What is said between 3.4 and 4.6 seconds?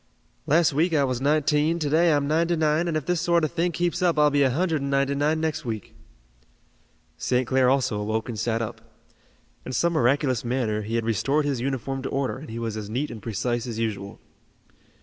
of thing keeps up I'll be a